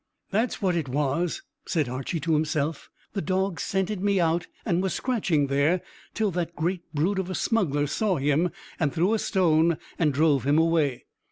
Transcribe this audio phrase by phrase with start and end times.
[0.31, 2.89] "That's what it was," said Archy to himself.
[3.13, 5.83] "The dog scented me out, and was scratching there
[6.15, 10.43] till that great brute of a smuggler saw him, and threw a stone and drove
[10.43, 11.05] him away.